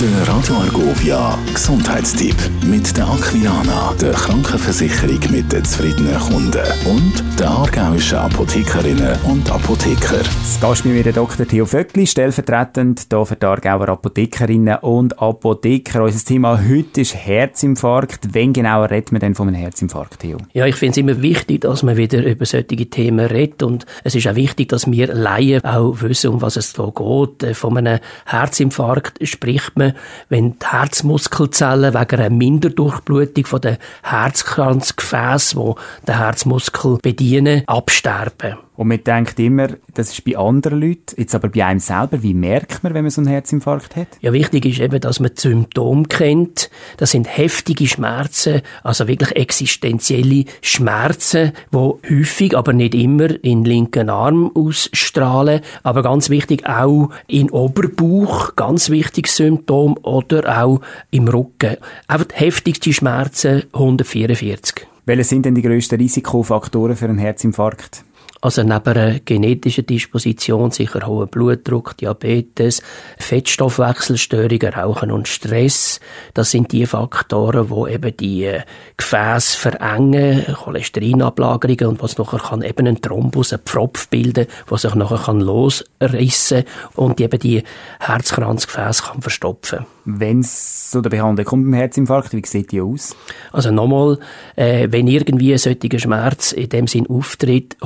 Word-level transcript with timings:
Der 0.00 0.28
Radio 0.28 0.54
Argovia 0.54 1.36
Gesundheitstipp 1.52 2.36
mit 2.64 2.96
der 2.96 3.08
Aquilana, 3.08 3.92
der 4.00 4.12
Krankenversicherung 4.12 5.18
mit 5.32 5.50
den 5.50 5.64
zufriedenen 5.64 6.16
Kunden 6.20 6.62
und 6.86 7.24
der 7.36 7.50
aargauischen 7.50 8.18
Apothekerinnen 8.18 9.18
und 9.24 9.50
Apotheker. 9.50 10.18
Das 10.18 10.60
Gast 10.60 10.84
bei 10.84 10.90
mir 10.90 11.02
der 11.02 11.14
Dr. 11.14 11.48
Theo 11.48 11.66
Vöckli, 11.66 12.06
stellvertretend 12.06 13.06
hier 13.10 13.26
für 13.26 13.34
die 13.34 13.44
Aargauer 13.44 13.88
Apothekerinnen 13.88 14.76
und 14.82 15.20
Apotheker. 15.20 16.04
Unser 16.04 16.24
Thema 16.24 16.60
heute 16.68 17.00
ist 17.00 17.16
Herzinfarkt. 17.16 18.32
Wenn 18.32 18.52
genau 18.52 18.84
redet 18.84 19.10
man 19.10 19.20
denn 19.20 19.34
von 19.34 19.48
einem 19.48 19.56
Herzinfarkt, 19.56 20.20
Theo? 20.20 20.38
Ja, 20.52 20.66
ich 20.66 20.76
finde 20.76 20.92
es 20.92 20.96
immer 20.98 21.22
wichtig, 21.22 21.62
dass 21.62 21.82
man 21.82 21.96
wieder 21.96 22.24
über 22.24 22.46
solche 22.46 22.88
Themen 22.88 23.26
redet 23.26 23.64
und 23.64 23.84
es 24.04 24.14
ist 24.14 24.28
auch 24.28 24.36
wichtig, 24.36 24.68
dass 24.68 24.88
wir 24.88 25.12
Laien 25.12 25.64
auch 25.64 26.00
wissen, 26.02 26.30
um 26.30 26.40
was 26.40 26.56
es 26.56 26.72
da 26.72 26.84
geht. 26.94 27.56
Von 27.56 27.78
einem 27.78 27.98
Herzinfarkt 28.26 29.26
spricht 29.26 29.76
man 29.76 29.87
wenn 30.28 30.58
die 30.58 30.66
Herzmuskelzellen 30.66 31.94
wegen 31.94 32.20
einer 32.20 32.30
Minderdurchblutung 32.30 33.46
von 33.46 33.60
den 33.60 33.76
Herzkranzgefäßen, 34.02 35.60
die 35.62 36.06
den 36.06 36.16
Herzmuskel 36.16 36.98
bedienen, 37.02 37.62
absterben. 37.66 38.67
Und 38.78 38.86
man 38.86 39.02
denkt 39.02 39.40
immer, 39.40 39.70
das 39.94 40.12
ist 40.12 40.24
bei 40.24 40.36
anderen 40.36 40.80
Leuten, 40.80 41.16
jetzt 41.16 41.34
aber 41.34 41.48
bei 41.48 41.64
einem 41.64 41.80
selber, 41.80 42.22
wie 42.22 42.32
merkt 42.32 42.84
man, 42.84 42.94
wenn 42.94 43.02
man 43.02 43.10
so 43.10 43.20
einen 43.20 43.28
Herzinfarkt 43.28 43.96
hat? 43.96 44.06
Ja, 44.20 44.32
wichtig 44.32 44.66
ist 44.66 44.78
eben, 44.78 45.00
dass 45.00 45.18
man 45.18 45.32
die 45.34 45.40
Symptome 45.40 46.04
kennt. 46.04 46.70
Das 46.96 47.10
sind 47.10 47.26
heftige 47.26 47.88
Schmerzen, 47.88 48.62
also 48.84 49.08
wirklich 49.08 49.34
existenzielle 49.34 50.44
Schmerzen, 50.62 51.54
die 51.72 51.76
häufig, 51.76 52.56
aber 52.56 52.72
nicht 52.72 52.94
immer, 52.94 53.30
in 53.42 53.64
den 53.64 53.64
linken 53.64 54.10
Arm 54.10 54.52
ausstrahlen. 54.54 55.60
Aber 55.82 56.04
ganz 56.04 56.30
wichtig 56.30 56.64
auch 56.64 57.10
in 57.26 57.50
Oberbauch, 57.50 58.54
ganz 58.54 58.90
wichtiges 58.90 59.34
Symptom, 59.34 59.96
oder 60.04 60.62
auch 60.62 60.80
im 61.10 61.26
Rücken. 61.26 61.78
Einfach 62.06 62.28
heftigste 62.34 62.92
Schmerzen, 62.92 63.64
144. 63.72 64.86
Welche 65.04 65.24
sind 65.24 65.46
denn 65.46 65.56
die 65.56 65.62
grössten 65.62 65.96
Risikofaktoren 65.96 66.94
für 66.94 67.06
einen 67.06 67.18
Herzinfarkt? 67.18 68.04
Also 68.40 68.62
neben 68.62 68.86
einer 68.86 69.18
genetischen 69.18 69.84
Disposition, 69.84 70.70
sicher 70.70 71.06
hoher 71.06 71.26
Blutdruck, 71.26 71.96
Diabetes, 71.96 72.82
Fettstoffwechselstörungen, 73.18 74.74
Rauchen 74.74 75.10
und 75.10 75.26
Stress, 75.26 75.98
das 76.34 76.52
sind 76.52 76.70
die 76.70 76.86
Faktoren, 76.86 77.68
wo 77.68 77.88
eben 77.88 78.16
die 78.16 78.44
äh, 78.44 78.60
Gefäße 78.96 79.58
verengen, 79.58 80.44
Cholesterinablagerungen 80.54 81.86
und 81.86 82.02
was 82.02 82.16
nachher 82.16 82.38
kann 82.38 82.62
eben 82.62 82.86
ein 82.86 83.00
Thrombus, 83.00 83.52
ein 83.52 83.60
Pfropf 83.64 84.08
bilden, 84.08 84.46
was 84.68 84.82
sich 84.82 84.94
nachher 84.94 85.18
kann 85.18 85.40
losrissen 85.40 86.62
und 86.94 87.20
eben 87.20 87.40
die 87.40 87.64
Herzkranzgefäße 87.98 89.02
kann 89.02 89.20
verstopfen. 89.20 89.86
Wenn 90.04 90.40
es 90.40 90.90
zu 90.90 91.02
der 91.02 91.10
Behandlung 91.10 91.44
kommt 91.44 91.64
beim 91.64 91.74
Herzinfarkt, 91.74 92.32
wie 92.32 92.42
sieht 92.46 92.72
die 92.72 92.80
aus? 92.80 93.14
Also 93.52 93.70
nochmal, 93.70 94.18
äh, 94.56 94.88
wenn 94.90 95.06
irgendwie 95.06 95.52
ein 95.52 95.58
solcher 95.58 95.98
Schmerz 95.98 96.52
in 96.52 96.70
dem 96.70 96.86
Sinn 96.86 97.06
auftritt, 97.08 97.76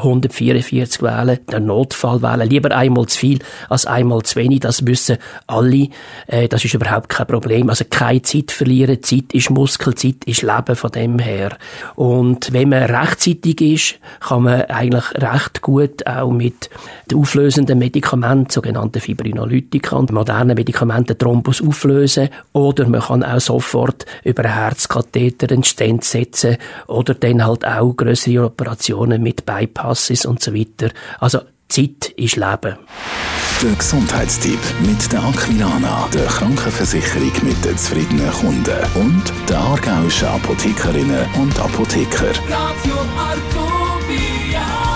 144 0.43 1.03
wählen, 1.03 1.39
der 1.51 1.61
Notfall 1.61 2.23
wählen, 2.23 2.49
lieber 2.49 2.71
einmal 2.75 3.07
zu 3.07 3.19
viel 3.19 3.39
als 3.69 3.87
einmal 3.87 4.23
zu 4.23 4.37
wenig, 4.37 4.61
das 4.61 4.87
wissen 4.87 5.19
alle, 5.47 5.89
äh, 6.27 6.49
das 6.49 6.65
ist 6.65 6.75
überhaupt 6.75 7.09
kein 7.09 7.27
Problem. 7.27 7.71
Also 7.71 7.85
keine 7.89 8.23
Zeit 8.23 8.51
verlieren, 8.51 9.03
Zeit 9.03 9.33
ist 9.33 9.51
Muskel, 9.51 9.95
Zeit 9.95 10.25
ist 10.27 10.43
Leben 10.43 10.77
von 10.77 10.91
dem 10.93 11.19
her. 11.19 11.57
Und 11.95 12.53
wenn 12.53 12.69
man 12.69 12.83
rechtzeitig 12.85 13.61
ist, 13.61 13.95
kann 14.21 14.43
man 14.43 14.63
eigentlich 14.63 15.05
recht 15.15 15.63
gut 15.63 16.07
auch 16.07 16.31
mit 16.31 16.71
den 17.11 17.19
auflösenden 17.19 17.79
Medikamenten, 17.79 18.51
sogenannten 18.51 19.01
Fibrinolytika 19.01 19.97
und 19.97 20.13
modernen 20.13 20.57
Medikamenten 20.57 21.17
Thrombus 21.19 21.63
auflösen 21.63 22.03
lösen 22.03 22.29
oder 22.53 22.89
man 22.89 23.01
kann 23.01 23.23
auch 23.23 23.41
sofort 23.41 24.07
über 24.25 24.45
einen 24.45 24.55
Herzkatheter 24.55 25.51
einen 25.51 25.65
Stent 25.65 26.05
setzen 26.05 26.57
oder 26.87 27.15
dann 27.15 27.45
halt 27.45 27.67
auch 27.67 27.93
größere 27.95 28.47
Operationen 28.47 29.23
mit 29.23 29.45
Bypasses 29.47 30.27
und 30.33 30.43
so 30.43 30.55
weiter. 30.55 30.91
Also 31.21 31.41
Zeit 31.69 32.09
ist 32.17 32.37
Leben. 32.37 32.77
Der 33.63 33.75
Gesundheitstipp 33.79 34.59
mit 34.81 35.13
der 35.13 35.23
Aquilana, 35.23 36.09
der 36.13 36.27
Krankenversicherung 36.27 37.33
mit 37.43 37.65
den 37.65 37.79
zufriedenen 37.79 38.31
Kunden 38.33 38.77
und 38.95 39.23
der 39.49 39.59
aargauischen 39.59 40.29
Apothekerinnen 40.29 41.27
und 41.41 41.59
Apotheker. 41.61 42.33
Radio 42.49 42.97
Argovia. 43.17 44.92